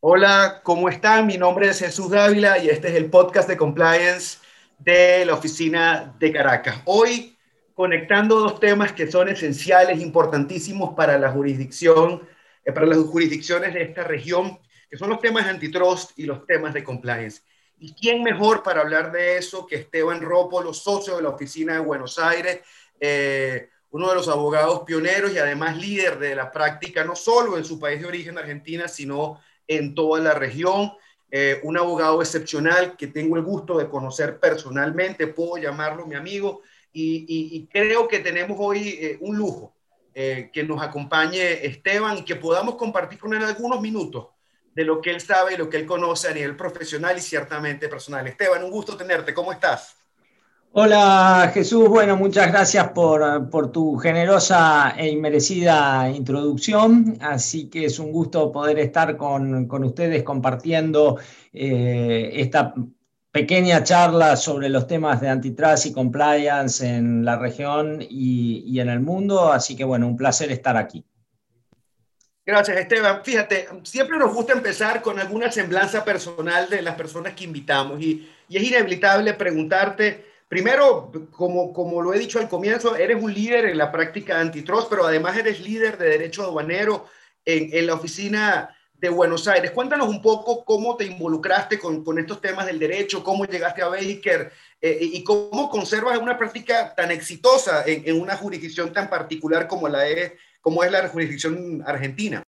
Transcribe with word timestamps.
Hola, 0.00 0.60
¿cómo 0.62 0.88
están? 0.88 1.26
Mi 1.26 1.36
nombre 1.36 1.68
es 1.68 1.80
Jesús 1.80 2.10
Dávila 2.10 2.58
y 2.58 2.68
este 2.68 2.88
es 2.88 2.94
el 2.94 3.10
podcast 3.10 3.48
de 3.48 3.56
compliance 3.56 4.38
de 4.78 5.24
la 5.24 5.34
oficina 5.34 6.14
de 6.18 6.32
Caracas. 6.32 6.80
Hoy 6.86 7.36
conectando 7.74 8.40
dos 8.40 8.58
temas 8.58 8.92
que 8.92 9.10
son 9.10 9.28
esenciales, 9.28 10.00
importantísimos 10.00 10.94
para 10.94 11.18
la 11.18 11.30
jurisdicción, 11.30 12.26
eh, 12.64 12.72
para 12.72 12.86
las 12.86 12.98
jurisdicciones 12.98 13.74
de 13.74 13.82
esta 13.82 14.02
región, 14.02 14.58
que 14.90 14.96
son 14.96 15.10
los 15.10 15.20
temas 15.20 15.46
antitrust 15.46 16.18
y 16.18 16.24
los 16.24 16.46
temas 16.46 16.74
de 16.74 16.82
compliance. 16.82 17.42
¿Y 17.78 17.94
quién 17.94 18.22
mejor 18.22 18.62
para 18.62 18.80
hablar 18.80 19.12
de 19.12 19.36
eso 19.36 19.66
que 19.66 19.76
Esteban 19.76 20.20
Rópolo, 20.20 20.74
socio 20.74 21.16
de 21.16 21.22
la 21.22 21.28
oficina 21.28 21.74
de 21.74 21.78
Buenos 21.78 22.18
Aires, 22.18 22.60
eh, 22.98 23.68
uno 23.90 24.08
de 24.08 24.14
los 24.14 24.28
abogados 24.28 24.82
pioneros 24.84 25.32
y 25.32 25.38
además 25.38 25.76
líder 25.76 26.18
de 26.18 26.34
la 26.34 26.50
práctica, 26.50 27.04
no 27.04 27.16
solo 27.16 27.56
en 27.56 27.64
su 27.64 27.78
país 27.78 28.00
de 28.00 28.06
origen, 28.06 28.38
Argentina, 28.38 28.88
sino 28.88 29.40
en 29.66 29.94
toda 29.94 30.20
la 30.20 30.34
región. 30.34 30.92
Eh, 31.30 31.60
un 31.62 31.76
abogado 31.76 32.22
excepcional 32.22 32.96
que 32.96 33.08
tengo 33.08 33.36
el 33.36 33.42
gusto 33.42 33.76
de 33.78 33.88
conocer 33.88 34.38
personalmente, 34.40 35.26
puedo 35.26 35.58
llamarlo 35.58 36.06
mi 36.06 36.14
amigo, 36.14 36.62
y, 36.92 37.68
creo 37.70 38.08
que 38.08 38.18
tenemos 38.18 38.56
hoy 38.58 38.88
eh, 39.00 39.18
un 39.20 39.36
lujo 39.36 39.72
eh, 40.14 40.50
que 40.52 40.64
nos 40.64 40.82
acompañe 40.82 41.64
Esteban 41.64 42.18
y 42.18 42.24
que 42.24 42.34
podamos 42.34 42.74
compartir 42.74 43.20
con 43.20 43.34
él 43.34 43.44
algunos 43.44 43.80
minutos 43.80 44.28
de 44.74 44.84
lo 44.84 45.00
que 45.00 45.10
él 45.10 45.20
sabe 45.20 45.54
y 45.54 45.56
lo 45.56 45.68
que 45.70 45.76
él 45.76 45.86
conoce 45.86 46.28
a 46.28 46.34
nivel 46.34 46.56
profesional 46.56 47.16
y 47.16 47.20
ciertamente 47.20 47.88
personal. 47.88 48.26
Esteban, 48.26 48.64
un 48.64 48.70
gusto 48.70 48.96
tenerte, 48.96 49.32
¿cómo 49.32 49.52
estás? 49.52 49.97
Hola 50.80 51.50
Jesús, 51.52 51.88
bueno, 51.88 52.16
muchas 52.16 52.52
gracias 52.52 52.90
por, 52.90 53.72
tu 53.72 53.96
generosa 53.96 54.94
e 54.96 55.08
inmerecida 55.08 56.08
introducción, 56.08 57.18
así 57.20 57.68
que 57.68 57.86
es 57.86 57.98
un 57.98 58.12
gusto 58.12 58.52
poder 58.52 58.78
estar 58.78 59.16
con, 59.16 59.68
ustedes 59.68 60.22
compartiendo 60.22 61.18
eh, 61.52 62.30
esta 62.34 62.74
pequeña 63.32 63.82
charla 63.82 64.36
sobre 64.36 64.68
los 64.68 64.86
temas 64.86 65.20
de 65.20 65.28
antitrust 65.30 65.86
y 65.86 65.92
compliance 65.92 66.86
en 66.86 67.24
la 67.24 67.36
región 67.36 68.00
y, 68.00 68.62
y 68.64 68.78
en 68.78 68.88
el 68.88 69.00
mundo, 69.00 69.50
así 69.50 69.74
que 69.74 69.82
bueno, 69.82 70.06
un 70.06 70.16
placer 70.16 70.52
estar 70.52 70.76
aquí. 70.76 71.04
Gracias, 72.46 72.76
Esteban. 72.76 73.22
Fíjate, 73.24 73.66
siempre 73.82 74.16
nos 74.16 74.32
gusta 74.32 74.52
empezar 74.52 75.02
con 75.02 75.18
alguna 75.18 75.50
semblanza 75.50 76.04
personal 76.04 76.70
de 76.70 76.82
las 76.82 76.94
personas 76.94 77.34
que 77.34 77.42
invitamos 77.42 78.00
y, 78.00 78.30
y 78.48 78.56
es 78.56 78.62
inevitable 78.62 79.34
preguntarte 79.34 80.27
Primero, 80.48 81.12
como, 81.30 81.72
como 81.74 82.00
lo 82.00 82.14
he 82.14 82.18
dicho 82.18 82.38
al 82.38 82.48
comienzo, 82.48 82.96
eres 82.96 83.22
un 83.22 83.32
líder 83.32 83.66
en 83.66 83.76
la 83.76 83.92
práctica 83.92 84.40
antitrust, 84.40 84.88
pero 84.88 85.06
además 85.06 85.36
eres 85.36 85.60
líder 85.60 85.98
de 85.98 86.08
derecho 86.08 86.42
aduanero 86.42 87.06
en, 87.44 87.68
en 87.72 87.86
la 87.86 87.94
oficina 87.94 88.74
de 88.94 89.08
Buenos 89.08 89.46
Aires. 89.46 89.70
Cuéntanos 89.70 90.08
un 90.08 90.20
poco 90.20 90.64
cómo 90.64 90.96
te 90.96 91.04
involucraste 91.04 91.78
con, 91.78 92.02
con 92.02 92.18
estos 92.18 92.40
temas 92.40 92.66
del 92.66 92.78
derecho, 92.78 93.22
cómo 93.22 93.44
llegaste 93.44 93.82
a 93.82 93.88
Baker 93.88 94.50
eh, 94.80 94.98
y 95.00 95.22
cómo 95.22 95.68
conservas 95.70 96.18
una 96.18 96.36
práctica 96.36 96.94
tan 96.94 97.10
exitosa 97.10 97.84
en, 97.86 98.02
en, 98.06 98.20
una 98.20 98.36
jurisdicción 98.36 98.92
tan 98.92 99.08
particular 99.08 99.68
como, 99.68 99.88
la 99.88 100.08
es, 100.08 100.32
como 100.60 100.82
es 100.82 100.90
la 100.90 101.08
jurisdicción 101.08 101.82
argentina. 101.86 102.42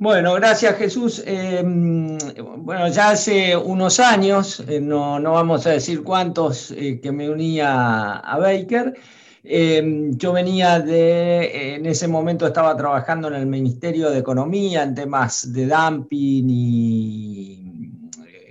Bueno, 0.00 0.34
gracias 0.34 0.76
Jesús. 0.76 1.22
Eh, 1.26 1.60
bueno, 1.64 2.88
ya 2.88 3.10
hace 3.10 3.56
unos 3.56 3.98
años, 3.98 4.62
eh, 4.68 4.80
no, 4.80 5.20
vamos 5.20 5.66
a 5.66 5.70
decir 5.70 6.04
cuántos, 6.04 6.70
eh, 6.70 7.00
que 7.00 7.10
me 7.10 7.28
unía 7.28 8.18
a 8.18 8.38
Baker. 8.38 8.94
yo 9.42 10.32
venía 10.32 10.78
de, 10.78 11.74
en 11.74 11.86
ese 11.86 12.06
momento 12.06 12.46
estaba 12.46 12.76
trabajando 12.76 13.28
en 13.28 13.34
el 13.34 13.46
Ministerio 13.46 14.10
de 14.10 14.18
Economía 14.18 14.82
en 14.82 14.94
temas 14.94 15.52
de 15.52 15.66
dumping 15.66 16.48
y 16.48 17.90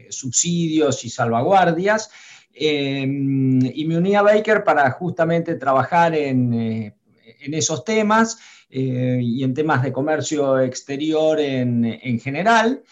subsidios 0.09 1.05
y 1.05 1.09
salvaguardias. 1.09 2.09
y 2.53 3.85
me 3.85 3.97
uní 3.97 4.15
a 4.15 4.21
Baker 4.21 4.63
para 4.63 4.91
justamente 4.91 5.55
trabajar 5.55 6.15
en 6.15 6.93
esos 7.53 7.85
temas. 7.85 8.37
Eh, 8.69 9.19
y 9.21 9.43
en 9.43 9.53
temas 9.53 9.81
de 9.81 9.93
comercio 9.93 10.59
exterior 10.59 11.39
en, 11.39 11.85
en 11.85 12.19
general. 12.19 12.83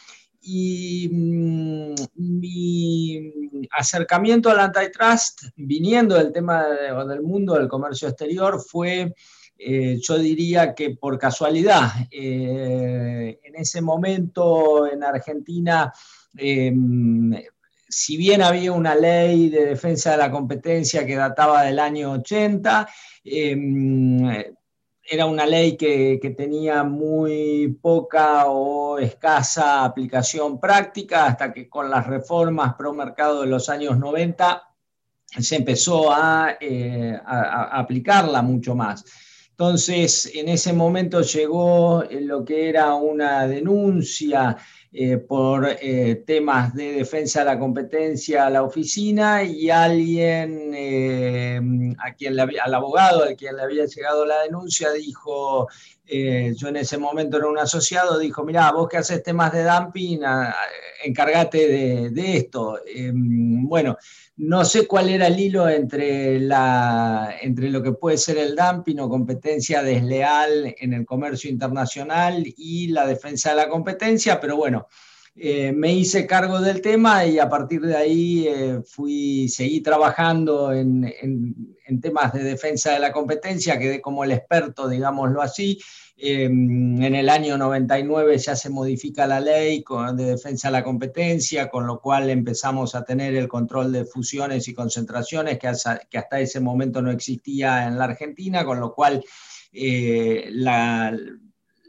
Y 0.41 1.09
mm, 1.11 1.95
mi 2.15 3.33
acercamiento 3.71 4.49
al 4.49 4.59
antitrust, 4.59 5.43
viniendo 5.55 6.15
del 6.15 6.31
tema 6.31 6.65
del 6.65 7.21
mundo 7.21 7.55
del 7.55 7.67
comercio 7.67 8.07
exterior, 8.07 8.61
fue, 8.61 9.13
eh, 9.57 9.99
yo 10.01 10.17
diría 10.17 10.73
que 10.73 10.91
por 10.91 11.17
casualidad. 11.17 11.89
Eh, 12.09 13.39
en 13.43 13.55
ese 13.55 13.81
momento 13.81 14.87
en 14.87 15.03
Argentina, 15.03 15.91
si 17.87 18.17
bien 18.17 18.41
había 18.41 18.71
una 18.71 18.95
ley 18.95 19.49
de 19.49 19.65
defensa 19.65 20.11
de 20.11 20.17
la 20.17 20.31
competencia 20.31 21.05
que 21.05 21.15
databa 21.15 21.63
del 21.63 21.79
año 21.79 22.11
80, 22.11 22.87
era 25.07 25.25
una 25.25 25.45
ley 25.45 25.77
que, 25.77 26.33
tenía 26.35 26.83
muy 26.83 27.77
poca 27.81 28.47
o 28.47 28.97
escasa 28.97 29.83
aplicación 29.83 30.59
práctica 30.59 31.27
hasta 31.27 31.53
que 31.53 31.69
con 31.69 31.89
las 31.89 32.07
reformas 32.07 32.73
pro 32.73 32.93
mercado 32.93 33.41
de 33.41 33.47
los 33.47 33.69
años 33.69 33.97
90 33.99 34.63
se 35.39 35.55
empezó 35.57 36.11
eh, 36.59 37.19
a, 37.23 37.79
aplicarla 37.79 38.41
mucho 38.41 38.75
más. 38.75 39.05
Entonces, 39.51 40.31
en 40.33 40.49
ese 40.49 40.73
momento 40.73 41.21
llegó 41.21 42.03
lo 42.11 42.43
que 42.43 42.67
era 42.69 42.93
una 42.95 43.47
denuncia 43.47 44.57
eh, 44.97 45.17
por 45.17 45.67
eh, 45.81 46.23
temas 46.25 46.73
de 46.73 46.93
defensa 46.93 47.39
de 47.39 47.45
la 47.47 47.59
competencia 47.59 48.47
a 48.47 48.49
la 48.49 48.63
oficina 48.63 49.43
y 49.43 49.69
alguien, 49.69 50.71
eh, 50.73 51.59
a 51.99 52.13
quien 52.13 52.39
al 52.39 52.73
abogado 52.73 53.23
al 53.23 53.35
quien 53.35 53.57
le 53.57 53.63
había 53.63 53.85
llegado 53.87 54.25
la 54.25 54.43
denuncia, 54.43 54.91
dijo, 54.91 55.67
yo 56.07 56.67
en 56.69 56.77
ese 56.77 56.97
momento 56.97 57.35
era 57.35 57.47
un 57.47 57.57
asociado, 57.57 58.17
dijo, 58.19 58.45
mira, 58.45 58.71
vos 58.71 58.87
que 58.87 58.95
haces 58.95 59.21
temas 59.21 59.51
de 59.51 59.65
dumping, 59.65 60.21
encárgate 61.03 61.67
de, 61.67 62.09
de 62.11 62.37
esto. 62.37 62.79
bueno, 63.13 63.97
no 64.37 64.65
sé 64.65 64.85
cuál 64.85 65.09
era 65.09 65.27
el 65.27 65.39
hilo 65.39 65.69
entre, 65.69 66.39
la, 66.39 67.35
entre 67.41 67.69
lo 67.69 67.81
que 67.81 67.93
puede 67.93 68.17
ser 68.17 68.37
el 68.37 68.55
dumping 68.55 68.99
o 68.99 69.09
competencia 69.09 69.81
desleal 69.81 70.75
en 70.77 70.93
el 70.93 71.05
comercio 71.05 71.49
internacional 71.49 72.43
y 72.45 72.87
la 72.87 73.07
defensa 73.07 73.51
de 73.51 73.55
la 73.55 73.69
competencia, 73.69 74.39
pero 74.39 74.57
bueno, 74.57 74.87
eh, 75.35 75.71
me 75.71 75.93
hice 75.93 76.25
cargo 76.25 76.59
del 76.61 76.81
tema 76.81 77.25
y 77.25 77.39
a 77.39 77.49
partir 77.49 77.81
de 77.81 77.95
ahí 77.95 78.47
eh, 78.47 78.81
fui, 78.85 79.49
seguí 79.49 79.81
trabajando 79.81 80.71
en, 80.71 81.13
en, 81.21 82.01
temas 82.01 82.33
de 82.33 82.43
defensa 82.43 82.91
de 82.91 82.99
la 82.99 83.11
competencia, 83.11 83.79
quedé 83.79 84.01
como 84.01 84.23
el 84.23 84.31
experto, 84.31 84.87
digámoslo 84.87 85.41
así, 85.41 85.79
Em, 86.17 87.03
en 87.03 87.13
el 87.13 87.27
año 87.29 87.57
99 87.57 88.37
ya 88.37 88.55
se 88.55 88.69
modifica 88.69 89.27
la 89.27 89.41
ley 89.41 89.83
de 90.15 90.23
defensa 90.23 90.69
de 90.69 90.71
la 90.71 90.83
competencia, 90.83 91.69
con 91.69 91.85
lo 91.85 91.99
cual 91.99 92.29
empezamos 92.29 92.95
a 92.95 93.03
tener 93.03 93.35
el 93.35 93.49
control 93.49 93.91
de 93.91 94.05
fusiones 94.05 94.69
y 94.69 94.73
concentraciones 94.73 95.59
que 95.59 95.67
hasta, 95.67 95.99
que 96.09 96.17
hasta 96.17 96.39
ese 96.39 96.61
momento 96.61 97.01
no 97.01 97.11
existía 97.11 97.85
en 97.85 97.97
la 97.97 98.05
Argentina, 98.05 98.63
con 98.63 98.79
lo 98.79 98.93
cual 98.93 99.25
eh, 99.73 100.47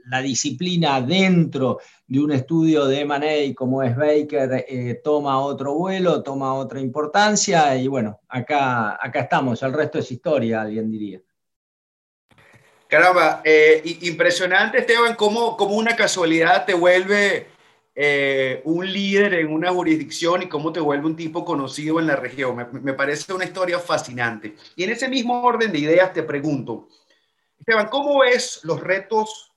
la, 0.06 0.22
disciplina 0.22 1.00
dentro 1.00 1.80
de 2.06 2.20
un 2.20 2.32
estudio 2.32 2.86
de 2.86 3.00
M&A 3.00 3.54
como 3.54 3.82
es 3.82 3.96
Baker 3.96 4.64
eh, 4.68 5.00
toma 5.02 5.40
otro 5.40 5.74
vuelo, 5.74 6.22
toma 6.22 6.54
otra 6.54 6.80
importancia 6.80 7.76
y 7.76 7.88
bueno, 7.88 8.20
acá, 8.28 8.98
acá 9.00 9.20
estamos, 9.20 9.62
el 9.62 9.72
resto 9.72 9.98
es 9.98 10.10
historia, 10.10 10.62
alguien 10.62 10.90
diría. 10.90 11.20
Caramba, 12.88 13.42
eh, 13.44 13.82
impresionante 14.02 14.78
Esteban, 14.78 15.16
cómo, 15.16 15.56
cómo, 15.56 15.74
una 15.74 15.96
casualidad 15.96 16.64
te 16.64 16.74
vuelve 16.74 17.48
eh, 17.98 18.60
un 18.64 18.86
líder 18.92 19.34
en 19.34 19.52
una 19.52 19.72
jurisdicción 19.72 20.42
y 20.42 20.48
cómo 20.48 20.70
te 20.70 20.80
vuelve 20.80 21.06
un 21.06 21.16
tipo 21.16 21.44
conocido 21.44 21.98
en 21.98 22.06
la 22.06 22.14
región. 22.14 22.68
Me, 22.82 22.92
parece 22.92 23.32
una 23.32 23.44
historia 23.44 23.80
fascinante. 23.80 24.54
Y 24.76 24.84
en 24.84 24.90
ese 24.90 25.08
mismo 25.08 25.42
orden 25.42 25.72
de 25.72 25.78
ideas 25.78 26.12
te 26.12 26.22
pregunto, 26.22 26.88
Esteban, 27.58 27.88
¿cómo 27.88 28.20
ves 28.20 28.60
los 28.62 28.80
retos, 28.80 29.52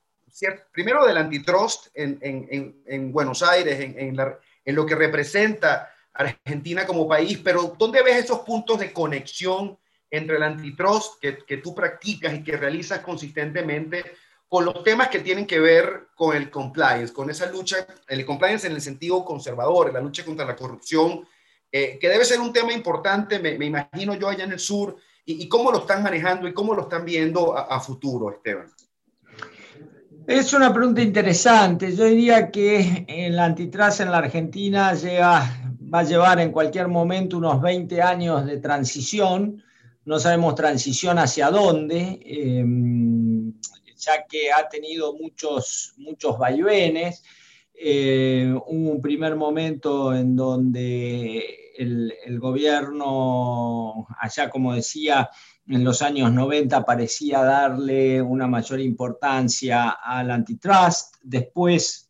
primero 0.71 1.05
del 1.05 1.17
antitrust 1.17 1.87
en, 1.93 2.17
en, 2.21 2.83
en 2.85 3.11
Buenos 3.11 3.43
Aires, 3.43 3.79
en, 3.79 4.17
en 4.65 4.75
lo 4.75 4.85
que 4.85 4.95
representa 4.95 5.91
Argentina 6.13 6.85
como 6.85 7.07
país, 7.07 7.39
pero 7.43 7.75
¿dónde 7.77 8.03
ves 8.03 8.25
esos 8.25 8.39
puntos 8.39 8.79
de 8.79 8.91
conexión? 8.91 9.77
entre 10.11 10.37
el 10.37 10.43
antitrust 10.43 11.19
que, 11.21 11.37
que 11.37 11.57
tú 11.57 11.75
practicas 11.75 12.33
y 12.33 12.43
que 12.43 12.57
realizas 12.57 12.99
consistentemente 12.99 14.03
con 14.47 14.65
los 14.65 14.83
temas 14.83 15.09
que 15.09 15.19
tienen 15.19 15.45
que 15.45 15.59
ver 15.59 16.07
con 16.15 16.35
el 16.35 16.49
compliance, 16.49 17.13
con 17.13 17.29
esa 17.29 17.51
lucha, 17.51 17.85
el 18.07 18.25
compliance 18.25 18.65
en 18.65 18.73
el 18.73 18.81
sentido 18.81 19.23
conservador, 19.23 19.93
la 19.93 20.01
lucha 20.01 20.25
contra 20.25 20.45
la 20.45 20.55
corrupción, 20.55 21.27
eh, 21.71 21.99
que 22.01 22.09
debe 22.09 22.25
ser 22.25 22.39
un 22.39 22.51
tema 22.51 22.73
importante, 22.73 23.37
me, 23.37 23.63
imagino 23.63 24.15
yo 24.15 24.27
allá 24.27 24.45
en 24.45 24.53
el 24.53 24.59
sur, 24.59 24.97
y, 25.23 25.47
cómo 25.47 25.71
lo 25.71 25.79
están 25.79 26.01
manejando 26.01 26.47
y 26.47 26.53
cómo 26.53 26.73
lo 26.73 26.83
están 26.83 27.05
viendo 27.05 27.55
a, 27.55 27.79
futuro, 27.79 28.31
Esteban. 28.31 28.67
Es 30.29 30.53
una 30.53 30.71
pregunta 30.71 31.01
interesante. 31.01 31.95
Yo 31.95 32.03
diría 32.03 32.51
que 32.51 33.03
el 33.07 33.39
antitrust 33.39 34.01
en 34.01 34.11
la 34.11 34.19
Argentina 34.19 34.93
va 34.93 35.99
a 35.99 36.03
llevar 36.03 36.39
en 36.39 36.51
cualquier 36.51 36.87
momento 36.87 37.39
unos 37.39 37.59
20 37.59 37.99
años 37.99 38.45
de 38.45 38.57
transición. 38.57 39.63
No 40.05 40.19
sabemos 40.19 40.53
transición 40.53 41.17
hacia 41.17 41.49
dónde, 41.49 42.19
em, 42.23 43.53
ya 43.97 44.23
que 44.29 44.51
ha 44.51 44.69
tenido 44.69 45.15
muchos, 45.15 45.95
muchos 45.97 46.37
vaivenes. 46.37 47.23
Eh, 47.73 48.53
hubo 48.67 48.91
un 48.91 49.01
primer 49.01 49.35
momento 49.35 50.13
en 50.13 50.35
donde 50.35 51.71
el, 51.75 52.39
gobierno, 52.39 54.05
allá 54.19 54.47
como 54.51 54.75
decía, 54.75 55.27
en 55.69 55.83
los 55.83 56.01
años 56.01 56.33
90 56.33 56.83
parecía 56.83 57.43
darle 57.43 58.21
una 58.21 58.47
mayor 58.47 58.79
importancia 58.79 59.89
al 59.89 60.31
antitrust. 60.31 61.15
Después, 61.23 62.09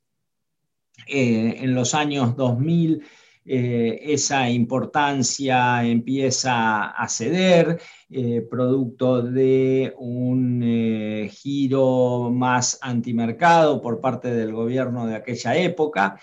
eh, 1.08 1.58
en 1.60 1.76
los 1.76 1.94
años 1.94 2.36
2000, 2.36 3.04
eh, 3.52 4.14
esa 4.14 4.48
importancia 4.48 5.84
empieza 5.84 6.92
a 6.92 7.08
ceder, 7.08 7.82
eh, 8.08 8.46
producto 8.48 9.24
de 9.24 9.92
un 9.98 10.62
eh, 10.64 11.30
giro 11.34 12.30
más 12.32 12.78
antimercado 12.80 13.82
por 13.82 14.00
parte 14.00 14.32
del 14.32 14.54
gobierno 14.54 15.08
de 15.08 15.16
aquella 15.16 15.56
época. 15.58 16.20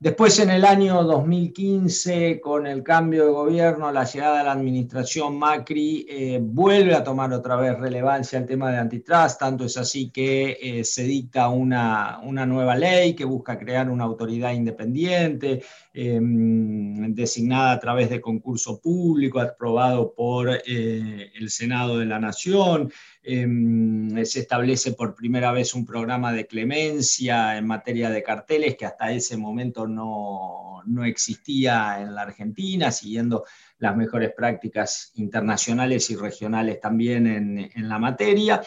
Después, 0.00 0.38
en 0.38 0.50
el 0.50 0.64
año 0.64 1.02
2015, 1.02 2.40
con 2.40 2.68
el 2.68 2.84
cambio 2.84 3.26
de 3.26 3.32
gobierno, 3.32 3.90
la 3.90 4.04
llegada 4.04 4.38
de 4.38 4.44
la 4.44 4.52
administración 4.52 5.36
Macri, 5.36 6.06
eh, 6.08 6.38
vuelve 6.40 6.94
a 6.94 7.02
tomar 7.02 7.32
otra 7.32 7.56
vez 7.56 7.76
relevancia 7.76 8.38
el 8.38 8.46
tema 8.46 8.70
de 8.70 8.78
antitrust, 8.78 9.40
tanto 9.40 9.64
es 9.64 9.76
así 9.76 10.10
que 10.10 10.56
eh, 10.62 10.84
se 10.84 11.02
dicta 11.02 11.48
una, 11.48 12.20
una, 12.22 12.46
nueva 12.46 12.76
ley 12.76 13.16
que 13.16 13.24
busca 13.24 13.58
crear 13.58 13.90
una 13.90 14.04
autoridad 14.04 14.52
independiente, 14.52 15.64
em, 15.92 17.12
designada 17.12 17.72
a 17.72 17.80
través 17.80 18.08
de 18.08 18.20
concurso 18.20 18.80
público, 18.80 19.40
aprobado 19.40 20.14
por 20.14 20.48
eh, 20.64 21.32
el 21.34 21.50
Senado 21.50 21.98
de 21.98 22.06
la 22.06 22.20
Nación. 22.20 22.92
Em, 23.22 24.24
se 24.24 24.40
establece 24.40 24.92
por 24.92 25.14
primera 25.14 25.52
vez 25.52 25.74
un 25.74 25.84
programa 25.84 26.32
de 26.32 26.46
clemencia 26.46 27.58
en 27.58 27.66
materia 27.66 28.10
de 28.10 28.22
carteles 28.22 28.76
que 28.76 28.86
hasta 28.86 29.12
ese 29.12 29.36
momento 29.36 29.86
no, 29.86 30.82
existía 31.04 32.00
en 32.00 32.14
la 32.14 32.22
Argentina, 32.22 32.90
siguiendo 32.90 33.44
las 33.78 33.96
mejores 33.96 34.32
prácticas 34.34 35.12
internacionales 35.16 36.08
y 36.10 36.16
regionales 36.16 36.80
también 36.80 37.26
en, 37.26 37.88
la 37.88 37.98
materia. 37.98 38.62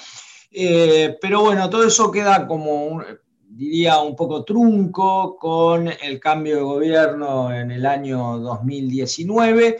Eh, 0.52 1.18
pero 1.20 1.42
bueno, 1.42 1.70
todo 1.70 1.88
eso 1.88 2.12
queda 2.12 2.46
como, 2.46 3.02
diría, 3.50 4.00
un 4.00 4.16
poco 4.16 4.44
trunco 4.44 5.38
con 5.38 5.88
el 5.88 6.20
cambio 6.20 6.58
de 6.58 6.62
gobierno 6.62 7.54
en 7.54 7.72
el 7.72 7.86
año 7.86 8.38
2019 8.38 9.80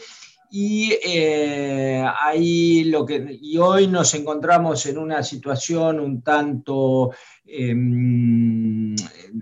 y 0.54 0.92
eh, 1.02 2.06
ahí 2.20 2.84
lo 2.84 3.06
que 3.06 3.40
y 3.42 3.58
hoy 3.58 3.88
nos 3.88 4.14
encontramos 4.14 4.86
en 4.86 4.98
una 4.98 5.24
situación 5.24 5.98
un 6.02 6.22
tanto 6.22 7.12
em, 7.46 8.94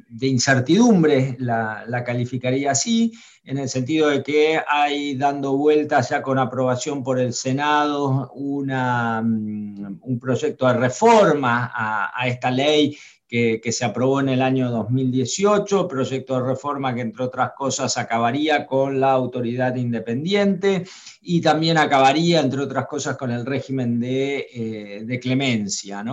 de 0.07 0.27
incertidumbre, 0.27 1.35
la, 1.39 1.83
la, 1.87 2.03
calificaría 2.03 2.71
así, 2.71 3.11
en 3.43 3.57
el 3.57 3.69
sentido 3.69 4.09
de 4.09 4.21
que 4.21 4.61
hay 4.67 5.15
dando 5.15 5.57
vueltas 5.57 6.09
ya 6.09 6.21
con 6.21 6.37
aprobación 6.37 7.03
por 7.03 7.19
el 7.19 7.33
Senado 7.33 8.31
una, 8.35 9.23
mm, 9.23 10.01
un 10.03 10.19
proyecto 10.19 10.67
de 10.67 10.73
reforma 10.73 11.71
a, 11.73 12.11
a 12.13 12.27
esta 12.27 12.51
ley 12.51 12.95
que, 13.29 13.71
se 13.71 13.85
aprobó 13.85 14.19
en 14.19 14.29
el 14.29 14.41
año 14.41 14.71
2018, 14.71 15.87
proyecto 15.87 16.33
de 16.33 16.47
reforma 16.47 16.95
que 16.95 17.01
entre 17.01 17.23
otras 17.23 17.51
cosas 17.55 17.95
acabaría 17.97 18.65
con 18.65 18.99
la 18.99 19.11
autoridad 19.11 19.75
independiente 19.75 20.85
y 21.21 21.39
también 21.39 21.77
acabaría, 21.77 22.39
entre 22.39 22.61
otras 22.61 22.87
cosas, 22.87 23.17
con 23.17 23.29
el 23.29 23.45
régimen 23.45 23.99
de, 23.99 24.47
eh, 24.51 25.19
clemencia. 25.21 26.03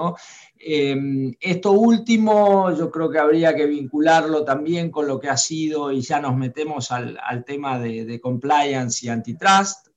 Em, 0.58 1.32
esto 1.40 1.72
último 1.72 2.70
yo 2.76 2.90
creo 2.90 3.10
que 3.10 3.18
habría 3.18 3.54
que 3.54 3.66
vincularlo 3.66 4.44
también 4.44 4.90
con 4.90 5.06
lo 5.06 5.18
que 5.18 5.30
ha 5.30 5.38
sido, 5.38 5.90
y 5.92 6.02
ya 6.02 6.20
nos 6.20 6.36
metemos 6.36 6.90
al, 6.90 7.44
tema 7.46 7.78
de, 7.78 8.04
de 8.04 8.20
compliance 8.20 9.06
y 9.06 9.08
antitrust, 9.08 9.88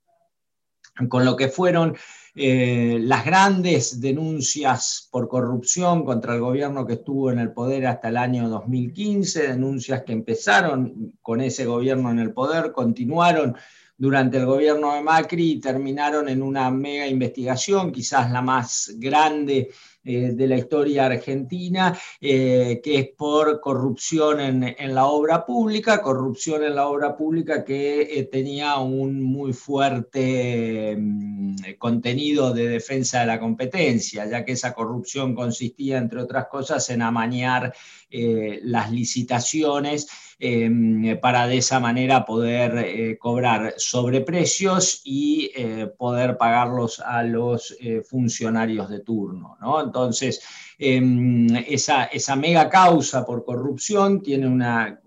con 1.10 1.25
lo 1.25 1.36
que 1.36 1.50
fueron 1.50 1.98
eh, 2.42 3.00
las 3.02 3.26
grandes 3.26 4.00
denuncias 4.00 5.10
por 5.12 5.28
corrupción 5.28 6.06
contra 6.06 6.36
el 6.36 6.40
gobierno 6.40 6.88
que 6.88 6.94
estuvo 6.94 7.30
en 7.32 7.40
el 7.40 7.52
poder 7.52 7.86
hasta 7.86 8.08
el 8.08 8.16
año 8.16 8.48
2015, 8.48 9.50
denuncias 9.50 10.04
que 10.04 10.14
empezaron 10.14 11.18
con 11.22 11.42
ese 11.42 11.66
gobierno 11.66 12.10
en 12.12 12.20
el 12.20 12.32
poder, 12.32 12.72
continuaron 12.72 13.58
durante 13.98 14.38
el 14.38 14.46
gobierno 14.46 14.94
de 14.94 15.02
Macri 15.02 15.52
y 15.52 15.60
terminaron 15.60 16.30
en 16.30 16.42
una 16.42 16.72
mega 16.72 17.08
investigación, 17.08 17.92
quizás 17.92 18.32
la 18.32 18.42
más 18.42 18.94
grande 18.96 19.72
eh, 20.01 20.31
de 20.34 20.48
la 20.48 20.56
historia 20.56 21.07
argentina, 21.07 21.94
eh, 22.22 22.80
que 22.81 23.00
es 23.00 23.10
por 23.18 23.60
corrupción 23.60 24.40
en, 24.40 24.96
la 24.96 25.07
obra 25.07 25.46
pública, 25.46 26.01
corrupción 26.01 26.63
en 26.63 26.75
la 26.75 26.88
obra 26.88 27.18
pública 27.18 27.66
que 27.66 28.04
eh, 28.04 28.24
tenía 28.31 28.78
un 28.78 29.22
muy 29.22 29.51
fuerte 29.51 30.96
mm, 30.98 31.56
contenido 31.78 32.54
de 32.54 32.69
defensa 32.69 33.19
de 33.19 33.25
la 33.25 33.42
competencia, 33.42 34.25
ya 34.25 34.46
que 34.46 34.54
esa 34.54 34.74
corrupción 34.74 35.36
consistía, 35.36 35.98
entre 35.98 36.22
otras 36.22 36.48
cosas, 36.48 36.90
en 36.90 37.02
amañar 37.02 37.74
las 38.12 38.92
licitaciones 38.92 40.07
Em, 40.42 41.19
para 41.19 41.48
de 41.48 41.57
esa 41.57 41.81
manera 41.81 42.25
poder 42.25 43.18
cobrar 43.19 43.74
sobreprecios 43.75 45.02
y 45.04 45.52
poder 45.98 46.38
pagarlos 46.38 47.02
a 47.02 47.24
los 47.24 47.78
funcionarios 48.10 48.90
de 48.90 49.02
turno. 49.02 49.57
Entonces, 49.90 50.42
em, 50.78 51.48
esa, 51.68 52.06
esa 52.06 52.36
mega 52.36 52.70
causa 52.70 53.26
por 53.26 53.44
corrupción 53.44 54.22
tiene 54.22 54.48
una 54.48 55.00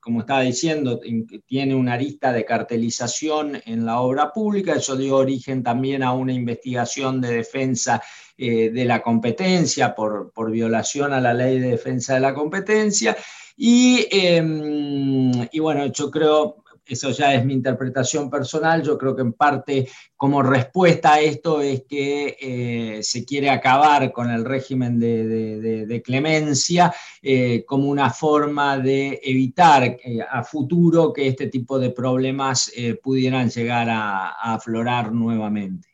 como 0.00 0.20
estaba 0.20 0.42
diciendo, 0.42 1.00
tiene 1.44 1.74
una 1.74 1.94
arista 1.94 2.32
de 2.32 2.44
cartelización 2.44 3.60
en 3.66 3.84
la 3.84 4.00
obra 4.00 4.32
pública, 4.32 4.74
eso 4.74 4.94
dio 4.94 5.16
origen 5.16 5.64
también 5.64 6.04
a 6.04 6.12
una 6.12 6.32
investigación 6.32 7.20
de 7.20 7.32
defensa 7.32 8.00
de 8.36 8.84
la 8.84 9.02
competencia 9.02 9.96
por, 9.96 10.30
por, 10.30 10.52
violación 10.52 11.12
a 11.12 11.20
la 11.20 11.34
ley 11.34 11.58
de 11.58 11.70
defensa 11.70 12.14
de 12.14 12.20
la 12.20 12.34
competencia, 12.34 13.16
Em, 13.60 15.32
y, 15.50 15.58
bueno, 15.58 15.86
yo 15.86 16.10
creo, 16.10 16.64
eso 16.88 17.10
ya 17.10 17.34
es 17.34 17.44
mi 17.44 17.52
interpretación 17.52 18.30
personal, 18.30 18.82
yo 18.82 18.96
creo 18.96 19.14
que 19.14 19.22
en 19.22 19.32
parte 19.32 19.88
como 20.16 20.42
respuesta 20.42 21.14
a 21.14 21.20
esto 21.20 21.60
es 21.60 21.84
que 21.88 22.36
eh, 22.40 23.02
se 23.02 23.24
quiere 23.24 23.50
acabar 23.50 24.10
con 24.10 24.30
el 24.30 24.44
régimen 24.44 24.98
de, 24.98 26.02
clemencia 26.04 26.94
eh, 27.22 27.64
como 27.66 27.88
una 27.88 28.10
forma 28.10 28.78
de 28.78 29.20
evitar 29.22 29.84
eh, 29.84 30.20
a 30.28 30.42
futuro 30.42 31.12
que 31.12 31.28
este 31.28 31.48
tipo 31.48 31.78
de 31.78 31.90
problemas 31.90 32.72
pudieran 33.02 33.50
llegar 33.50 33.88
a, 33.90 34.30
aflorar 34.54 35.12
nuevamente. 35.12 35.88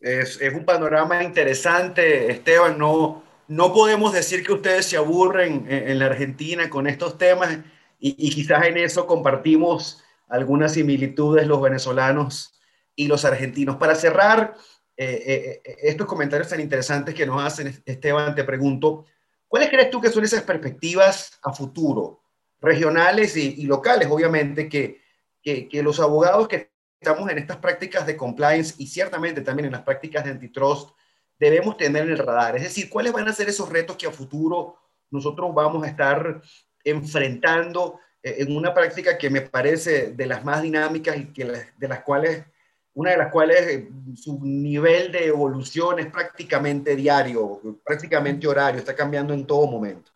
Es, 0.00 0.40
es, 0.40 0.52
un 0.52 0.64
panorama 0.64 1.22
interesante, 1.22 2.30
Esteban, 2.30 2.76
no, 2.76 3.22
no 3.48 3.72
podemos 3.72 4.12
decir 4.12 4.44
que 4.44 4.52
ustedes 4.52 4.86
se 4.86 4.96
aburren 4.96 5.66
en, 5.68 5.98
la 5.98 6.06
Argentina 6.06 6.70
con 6.70 6.86
estos 6.86 7.18
temas 7.18 7.58
y, 8.04 8.30
quizás 8.30 8.66
en 8.66 8.76
eso 8.78 9.06
compartimos 9.06 10.02
algunas 10.28 10.72
similitudes 10.72 11.46
los 11.46 11.62
venezolanos 11.62 12.60
y 12.96 13.06
los 13.06 13.24
argentinos. 13.24 13.76
Para 13.76 13.94
cerrar 13.94 14.56
eh, 14.96 15.62
eh, 15.64 15.76
estos 15.82 16.08
comentarios 16.08 16.48
tan 16.48 16.58
interesantes 16.58 17.14
que 17.14 17.24
nos 17.24 17.40
hacen, 17.40 17.80
Esteban, 17.86 18.34
te 18.34 18.42
pregunto, 18.42 19.04
¿cuáles 19.46 19.70
crees 19.70 19.88
tú 19.90 20.00
que 20.00 20.10
son 20.10 20.24
esas 20.24 20.42
perspectivas 20.42 21.38
a 21.44 21.52
futuro, 21.52 22.24
regionales 22.60 23.36
y, 23.36 23.62
locales, 23.66 24.08
obviamente, 24.10 24.68
que, 24.68 25.00
que 25.42 25.82
los 25.82 26.00
abogados 26.00 26.48
que 26.48 26.72
estamos 27.00 27.30
en 27.30 27.38
estas 27.38 27.58
prácticas 27.58 28.04
de 28.04 28.16
compliance 28.16 28.74
y 28.78 28.88
ciertamente 28.88 29.42
también 29.42 29.66
en 29.66 29.72
las 29.72 29.82
prácticas 29.82 30.24
de 30.24 30.30
antitrust, 30.30 30.90
debemos 31.38 31.76
tener 31.76 32.02
en 32.02 32.10
el 32.10 32.18
radar. 32.18 32.56
Es 32.56 32.64
decir, 32.64 32.90
cuáles 32.90 33.12
van 33.12 33.28
a 33.28 33.32
ser 33.32 33.48
esos 33.48 33.68
retos 33.68 33.96
que 33.96 34.06
a 34.06 34.10
futuro 34.10 34.76
nosotros 35.10 35.54
vamos 35.54 35.84
a 35.84 35.88
estar 35.88 36.42
enfrentando 36.84 38.00
eh, 38.22 38.36
en 38.38 38.56
una 38.56 38.72
práctica 38.72 39.18
que 39.18 39.30
me 39.30 39.42
parece 39.42 40.12
de 40.12 40.26
las 40.26 40.44
más 40.44 40.62
dinámicas 40.62 41.16
y 41.16 41.26
que 41.26 41.44
de 41.76 41.88
las 41.88 42.00
cuales, 42.00 42.44
una 42.94 43.10
de 43.10 43.16
las 43.16 43.32
cuales 43.32 43.60
eh, 43.68 43.88
su 44.14 44.38
nivel 44.44 45.10
de 45.12 45.26
evolución 45.26 45.98
es 45.98 46.06
prácticamente 46.06 46.94
diario, 46.96 47.60
prácticamente 47.84 48.46
horario, 48.46 48.78
está 48.78 48.94
cambiando 48.94 49.34
en 49.34 49.46
todo 49.46 49.66
momento. 49.66 50.12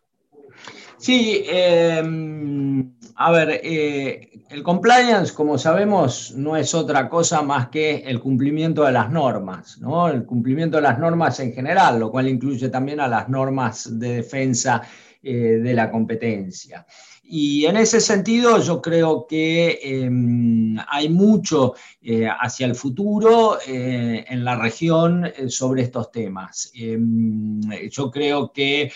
Sí, 0.99 1.45
em, 1.47 2.95
a 3.17 3.31
ver, 3.31 3.61
eh, 3.63 4.31
el 4.49 4.63
compliance, 4.63 5.35
como 5.35 5.59
sabemos, 5.59 6.33
no 6.35 6.57
es 6.57 6.73
otra 6.75 7.09
cosa 7.09 7.43
más 7.43 7.69
que 7.69 7.97
el 7.99 8.21
cumplimiento 8.21 8.85
de 8.85 8.93
las 8.93 9.11
normas, 9.11 9.79
¿no? 9.79 10.09
El 10.09 10.25
cumplimiento 10.25 10.79
de 10.79 10.85
las 10.85 10.99
normas 10.99 11.39
en 11.41 11.53
general, 11.53 12.01
lo 12.01 12.11
cual 12.11 12.29
incluye 12.29 12.71
también 12.71 13.01
a 13.01 13.09
las 13.09 13.29
normas 13.29 13.99
de 13.99 14.17
defensa 14.17 14.83
eh, 15.29 15.59
de 15.61 15.75
la 15.75 15.91
competencia. 15.91 16.87
Y 17.25 17.67
en 17.67 17.77
ese 17.77 18.01
sentido 18.01 18.63
yo 18.63 18.81
creo 18.81 19.27
que 19.27 19.81
em, 19.83 20.77
hay 20.87 21.09
mucho 21.09 21.75
eh, 22.01 22.29
hacia 22.29 22.67
el 22.67 22.77
futuro 22.77 23.59
eh, 23.67 24.25
en 24.29 24.45
la 24.45 24.55
región 24.55 25.29
sobre 25.49 25.83
estos 25.83 26.13
temas. 26.13 26.71
Em, 26.75 27.61
yo 27.91 28.09
creo 28.09 28.53
que 28.53 28.93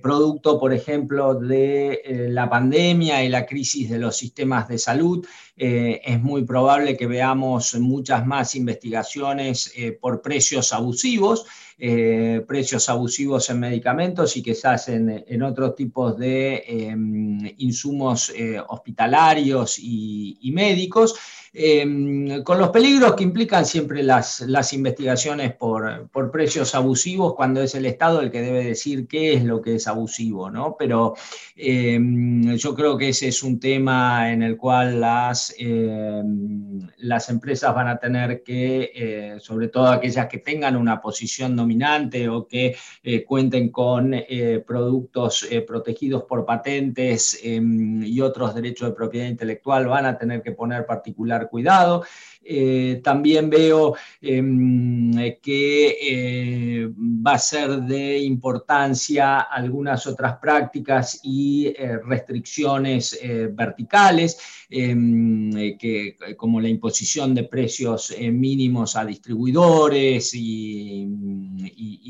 producto, 0.00 0.58
por 0.58 0.72
ejemplo, 0.72 1.34
de 1.34 2.28
la 2.30 2.48
pandemia 2.48 3.22
y 3.22 3.28
la 3.28 3.44
crisis 3.44 3.90
de 3.90 3.98
los 3.98 4.16
sistemas 4.16 4.68
de 4.68 4.78
salud, 4.78 5.26
es 5.54 6.20
muy 6.22 6.44
probable 6.46 6.96
que 6.96 7.06
veamos 7.06 7.74
muchas 7.74 8.26
más 8.26 8.54
investigaciones 8.54 9.74
por 10.00 10.22
precios 10.22 10.72
abusivos. 10.72 11.44
Eh, 11.78 12.42
precios 12.48 12.88
abusivos 12.88 13.50
en 13.50 13.60
medicamentos 13.60 14.34
y 14.38 14.42
quizás 14.42 14.88
en, 14.88 15.24
en 15.28 15.42
otros 15.42 15.74
tipos 15.74 16.16
de 16.16 16.64
em, 16.66 17.38
insumos 17.58 18.32
eh, 18.34 18.58
hospitalarios 18.66 19.78
y 19.78 20.50
médicos. 20.54 21.14
Em, 21.58 22.42
con 22.42 22.58
los 22.58 22.68
peligros 22.68 23.14
que 23.14 23.24
implican 23.24 23.64
siempre 23.64 24.02
las, 24.02 24.42
las 24.42 24.74
investigaciones 24.74 25.54
por, 25.54 26.06
por, 26.10 26.30
precios 26.30 26.74
abusivos, 26.74 27.34
cuando 27.34 27.62
es 27.62 27.74
el 27.74 27.86
Estado 27.86 28.20
el 28.20 28.30
que 28.30 28.42
debe 28.42 28.62
decir 28.62 29.06
qué 29.08 29.32
es 29.32 29.42
lo 29.42 29.62
que 29.62 29.76
es 29.76 29.86
abusivo, 29.86 30.50
¿no? 30.50 30.76
Pero 30.78 31.14
em, 31.56 32.54
yo 32.56 32.74
creo 32.74 32.98
que 32.98 33.08
ese 33.08 33.28
es 33.28 33.42
un 33.42 33.58
tema 33.58 34.30
en 34.30 34.42
el 34.42 34.58
cual 34.58 35.00
las, 35.00 35.54
em, 35.56 36.86
las 36.98 37.30
empresas 37.30 37.74
van 37.74 37.88
a 37.88 37.98
tener 37.98 38.42
que, 38.42 38.90
eh, 38.94 39.36
sobre 39.40 39.68
todo 39.68 39.86
aquellas 39.86 40.26
que 40.26 40.38
tengan 40.38 40.76
una 40.76 41.00
posición 41.00 41.56
dominante 41.56 42.28
o 42.28 42.46
que 42.46 42.76
eh, 43.02 43.24
cuenten 43.24 43.70
con 43.70 44.12
eh, 44.12 44.62
productos 44.66 45.48
protegidos 45.66 46.24
por 46.24 46.44
patentes 46.44 47.40
y 47.42 48.20
otros 48.20 48.54
derechos 48.54 48.90
de 48.90 48.94
propiedad 48.94 49.28
intelectual, 49.28 49.86
van 49.86 50.04
a 50.04 50.18
tener 50.18 50.42
que 50.42 50.52
poner 50.52 50.84
particular 50.84 51.45
cuidado. 51.48 52.04
Eh, 52.48 53.00
también 53.02 53.50
veo 53.50 53.96
em, 54.20 55.12
que 55.42 55.98
eh, 56.00 56.88
va 56.96 57.32
a 57.32 57.38
ser 57.38 57.80
de 57.82 58.18
importancia 58.20 59.40
algunas 59.40 60.06
otras 60.06 60.38
prácticas 60.38 61.20
y 61.24 61.66
eh, 61.66 61.98
restricciones 62.04 63.18
verticales, 63.52 64.38
em, 64.70 65.76
que, 65.76 66.16
como 66.36 66.60
la 66.60 66.68
imposición 66.68 67.34
de 67.34 67.44
precios 67.44 68.14
mínimos 68.20 68.94
a 68.94 69.04
distribuidores 69.04 70.32
y, 70.34 71.06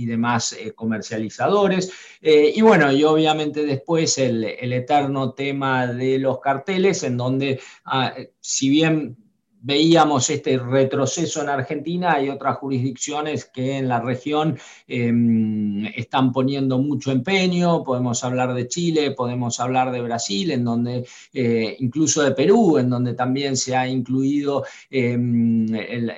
demás 0.07 0.57
comercializadores. 0.77 1.91
y 2.23 2.61
bueno, 2.61 2.93
y 2.93 3.03
obviamente 3.03 3.67
después 3.67 4.19
el, 4.19 4.45
eterno 4.45 5.33
tema 5.33 5.89
de 5.89 6.19
los 6.21 6.39
carteles, 6.39 7.03
en 7.03 7.17
donde 7.17 7.59
ah, 7.85 8.15
si 8.41 8.69
bien 8.69 9.17
veíamos 9.67 10.31
este 10.31 10.59
retroceso 10.59 11.43
en 11.43 11.49
Argentina, 11.49 12.13
hay 12.13 12.29
otras 12.29 12.57
jurisdicciones 12.59 13.47
que 13.47 13.79
en 13.79 13.89
la 13.89 14.01
región 14.01 14.57
em, 14.87 15.85
están 15.87 16.31
poniendo 16.31 16.79
mucho 16.79 17.11
empeño, 17.11 17.83
podemos 17.83 18.23
hablar 18.23 18.55
de 18.55 18.69
Chile, 18.69 19.11
podemos 19.11 19.59
hablar 19.59 19.91
de 19.91 20.03
Brasil, 20.03 20.53
en 20.53 20.65
donde 20.65 21.05
eh, 21.33 21.77
incluso 21.81 22.23
de 22.23 22.31
Perú, 22.31 22.79
en 22.79 22.89
donde 22.89 23.15
también 23.15 23.57
se 23.57 23.75
ha 23.75 23.89
incluido 23.89 24.65
em, 24.89 25.67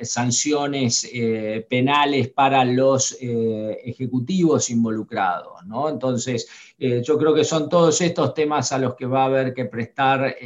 sanciones 0.02 1.08
eh, 1.10 1.66
penales 1.70 2.28
para 2.28 2.66
los 2.66 3.16
eh, 3.18 3.78
ejecutivos 3.82 4.68
involucrados. 4.68 5.64
¿no? 5.64 5.88
Entonces, 5.88 6.46
yo 6.78 7.18
creo 7.18 7.34
que 7.34 7.42
son 7.42 7.68
todos 7.68 8.00
estos 8.02 8.34
temas 8.34 8.70
a 8.70 8.78
los 8.78 8.94
que 8.94 9.04
va 9.04 9.22
a 9.22 9.26
haber 9.26 9.52
que 9.52 9.64
prestar 9.64 10.36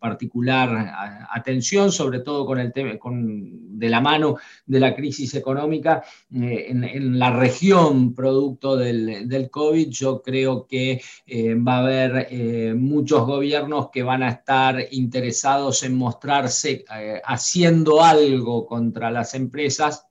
particular 0.00 1.28
atención, 1.30 1.92
sobre 1.92 2.18
todo 2.18 2.37
con 2.46 2.58
el 2.58 2.72
tema, 2.72 2.98
con, 2.98 3.78
de 3.78 3.88
la 3.88 4.00
mano 4.00 4.36
de 4.66 4.80
la 4.80 4.94
crisis 4.94 5.34
económica 5.34 6.02
eh, 6.34 6.66
en, 6.68 7.18
la 7.18 7.30
región 7.30 8.14
producto 8.14 8.76
del, 8.76 9.28
del, 9.28 9.50
COVID, 9.50 9.88
yo 9.88 10.22
creo 10.22 10.66
que 10.66 11.00
eh, 11.26 11.54
va 11.54 11.76
a 11.76 11.80
haber 11.80 12.28
eh, 12.30 12.74
muchos 12.74 13.26
gobiernos 13.26 13.90
que 13.90 14.02
van 14.02 14.22
a 14.22 14.30
estar 14.30 14.76
interesados 14.90 15.82
en 15.82 15.96
mostrarse 15.96 16.84
haciendo 17.24 18.02
algo 18.02 18.66
contra 18.66 19.10
las 19.10 19.34
empresas 19.34 20.06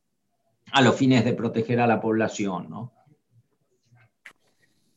a 0.72 0.82
los 0.82 0.96
fines 0.96 1.24
de 1.26 1.34
proteger 1.34 1.80
a 1.80 1.88
la 1.88 2.00
población, 2.02 2.70
¿no? 2.70 2.94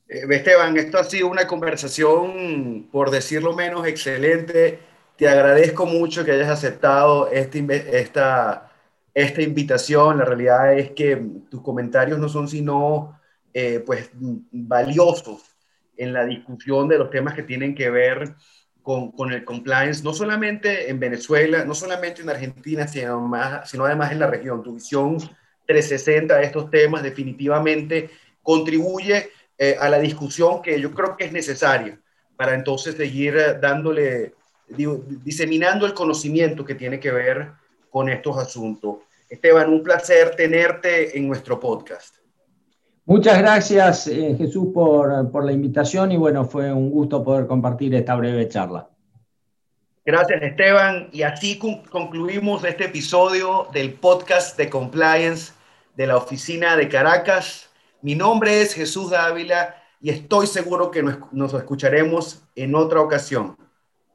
Esteban, 0.08 0.76
esto 0.76 0.98
ha 0.98 1.04
sido 1.04 1.28
una 1.28 1.46
conversación, 1.46 2.88
por 2.90 3.10
decirlo 3.10 3.54
menos, 3.54 3.86
excelente 3.86 4.89
te 5.20 5.28
agradezco 5.28 5.84
mucho 5.84 6.24
que 6.24 6.32
hayas 6.32 6.48
aceptado 6.48 7.30
este 7.30 7.62
esta, 8.00 8.72
esta 9.12 9.42
invitación. 9.42 10.16
La 10.16 10.24
realidad 10.24 10.72
es 10.78 10.92
que 10.92 11.22
tus 11.50 11.60
comentarios 11.60 12.18
no 12.18 12.26
son 12.26 12.48
sino 12.48 13.20
eh, 13.52 13.82
pues, 13.84 14.08
valiosos 14.14 15.42
en 15.98 16.14
la 16.14 16.24
discusión 16.24 16.88
de 16.88 16.96
los 16.96 17.10
temas 17.10 17.34
que 17.34 17.42
tienen 17.42 17.74
que 17.74 17.90
ver 17.90 18.34
con, 18.80 19.12
con, 19.12 19.30
el 19.30 19.44
compliance, 19.44 20.02
no 20.02 20.14
solamente 20.14 20.88
en 20.88 20.98
Venezuela, 20.98 21.66
no 21.66 21.74
solamente 21.74 22.22
en 22.22 22.30
Argentina, 22.30 22.88
sino, 22.88 23.20
más, 23.20 23.68
sino 23.68 23.84
además 23.84 24.12
en 24.12 24.20
la 24.20 24.26
región. 24.26 24.62
Tu 24.62 24.76
visión 24.76 25.18
360 25.66 26.38
de 26.38 26.44
estos 26.46 26.70
temas 26.70 27.02
definitivamente 27.02 28.08
contribuye 28.42 29.28
eh, 29.58 29.76
a 29.78 29.90
la 29.90 29.98
discusión 29.98 30.62
que 30.62 30.80
yo 30.80 30.92
creo 30.92 31.14
que 31.18 31.26
es 31.26 31.32
necesaria 31.32 32.00
para 32.36 32.54
entonces 32.54 32.94
seguir 32.94 33.36
dándole 33.60 34.39
diseminando 34.76 35.86
el 35.86 35.94
conocimiento 35.94 36.64
que 36.64 36.74
tiene 36.74 37.00
que 37.00 37.10
ver 37.10 37.52
con 37.90 38.08
estos 38.08 38.38
asuntos. 38.38 38.98
Esteban, 39.28 39.72
un 39.72 39.82
placer 39.82 40.34
tenerte 40.36 41.16
en 41.16 41.28
nuestro 41.28 41.58
podcast. 41.58 42.16
Muchas 43.04 43.38
gracias, 43.38 44.06
eh, 44.06 44.34
Jesús, 44.36 44.68
por, 44.72 45.30
por 45.32 45.44
la 45.44 45.52
invitación 45.52 46.12
y 46.12 46.16
bueno, 46.16 46.44
fue 46.44 46.72
un 46.72 46.90
gusto 46.90 47.24
poder 47.24 47.46
compartir 47.46 47.94
esta 47.94 48.14
breve 48.14 48.48
charla. 48.48 48.88
Gracias, 50.04 50.42
Esteban. 50.42 51.08
Y 51.12 51.22
así 51.22 51.58
concluimos 51.58 52.64
este 52.64 52.86
episodio 52.86 53.68
del 53.72 53.94
podcast 53.94 54.56
de 54.56 54.70
compliance 54.70 55.52
de 55.96 56.06
la 56.06 56.16
oficina 56.16 56.76
de 56.76 56.88
Caracas. 56.88 57.68
Mi 58.00 58.14
nombre 58.14 58.62
es 58.62 58.74
Jesús 58.74 59.10
Dávila 59.10 59.74
y 60.00 60.10
estoy 60.10 60.46
seguro 60.46 60.90
que 60.90 61.02
nos, 61.02 61.18
nos 61.32 61.52
escucharemos 61.54 62.42
en 62.56 62.74
otra 62.74 63.00
ocasión. 63.00 63.56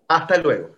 Hasta 0.07 0.37
luego. 0.37 0.75